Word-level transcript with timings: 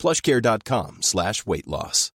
plushcare.com 0.00 1.04
slash 1.04 1.44
weight 1.44 1.68
loss. 1.68 2.16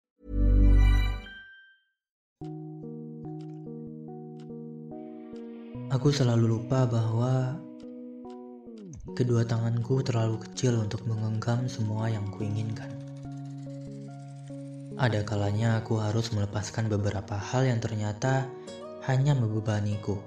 Aku 5.92 6.10
selalu 6.10 6.58
lupa 6.58 6.90
bahwa 6.90 7.60
kedua 9.14 9.46
tanganku 9.46 10.02
terlalu 10.02 10.42
kecil 10.42 10.82
untuk 10.82 11.06
menggenggam 11.06 11.70
semua 11.70 12.10
yang 12.10 12.26
kuinginkan. 12.34 12.90
Ada 14.98 15.22
kalanya 15.22 15.84
aku 15.84 16.02
harus 16.02 16.34
melepaskan 16.34 16.90
beberapa 16.90 17.36
hal 17.38 17.68
yang 17.68 17.78
ternyata 17.78 18.50
hanya 19.06 19.38
membebaniku, 19.38 20.18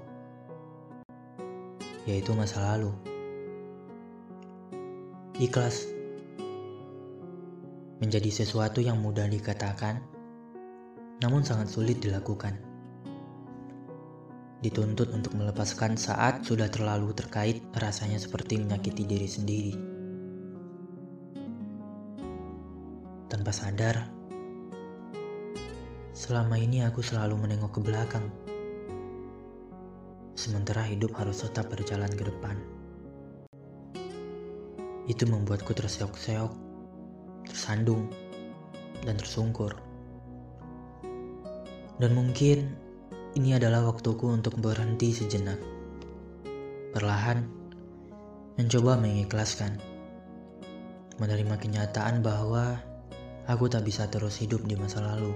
yaitu 2.07 2.31
masa 2.31 2.63
lalu. 2.63 2.93
Ikhlas 5.35 5.96
menjadi 7.97 8.29
sesuatu 8.29 8.81
yang 8.81 9.01
mudah 9.01 9.25
dikatakan, 9.25 10.01
namun 11.21 11.41
sangat 11.41 11.73
sulit 11.73 11.97
dilakukan 12.01 12.67
dituntut 14.57 15.13
untuk 15.13 15.37
melepaskan 15.37 15.93
saat 16.01 16.41
sudah 16.41 16.65
terlalu 16.65 17.13
terkait 17.13 17.61
rasanya 17.77 18.17
seperti 18.17 18.57
menyakiti 18.57 19.05
diri 19.05 19.29
sendiri. 19.29 19.73
Tanpa 23.29 23.51
sadar, 23.53 24.09
selama 26.15 26.57
ini 26.57 26.81
aku 26.81 27.05
selalu 27.05 27.37
menengok 27.37 27.77
ke 27.77 27.81
belakang. 27.85 28.25
Sementara 30.33 30.85
hidup 30.85 31.13
harus 31.17 31.43
tetap 31.45 31.69
berjalan 31.69 32.09
ke 32.13 32.23
depan. 32.25 32.57
Itu 35.05 35.23
membuatku 35.29 35.71
terseok-seok, 35.71 36.66
tersandung, 37.47 38.11
dan 39.07 39.15
tersungkur. 39.15 39.73
Dan 41.97 42.13
mungkin 42.13 42.77
ini 43.33 43.57
adalah 43.57 43.85
waktuku 43.89 44.29
untuk 44.29 44.57
berhenti 44.61 45.13
sejenak. 45.13 45.57
Perlahan, 46.93 47.45
mencoba 48.57 49.01
mengikhlaskan. 49.01 49.81
Menerima 51.17 51.57
kenyataan 51.57 52.21
bahwa 52.21 52.77
aku 53.49 53.65
tak 53.65 53.85
bisa 53.85 54.05
terus 54.09 54.37
hidup 54.37 54.61
di 54.69 54.77
masa 54.77 55.01
lalu. 55.01 55.33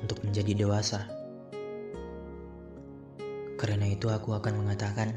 Untuk 0.00 0.24
menjadi 0.24 0.64
dewasa. 0.64 1.04
Karena 3.56 3.88
itu 3.88 4.08
aku 4.12 4.36
akan 4.36 4.64
mengatakan, 4.64 5.16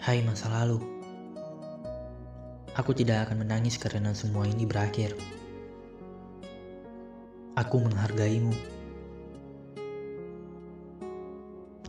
Hai 0.00 0.24
masa 0.24 0.48
lalu, 0.48 0.80
aku 2.78 2.94
tidak 2.94 3.26
akan 3.26 3.42
menangis 3.46 3.78
karena 3.80 4.14
semua 4.14 4.46
ini 4.46 4.66
berakhir. 4.66 5.14
Aku 7.58 7.76
menghargaimu. 7.82 8.54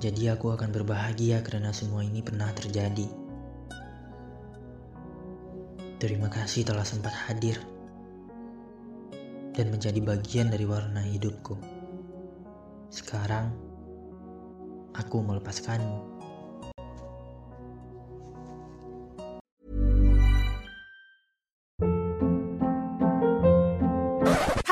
Jadi 0.01 0.33
aku 0.33 0.49
akan 0.49 0.73
berbahagia 0.73 1.45
karena 1.45 1.69
semua 1.69 2.01
ini 2.01 2.25
pernah 2.25 2.49
terjadi. 2.57 3.05
Terima 6.01 6.33
kasih 6.33 6.65
telah 6.65 6.81
sempat 6.81 7.13
hadir 7.13 7.61
dan 9.53 9.69
menjadi 9.69 10.01
bagian 10.01 10.49
dari 10.49 10.65
warna 10.65 11.05
hidupku. 11.05 11.53
Sekarang 12.89 13.53
aku 14.97 15.21
melepaskanmu. 15.21 16.10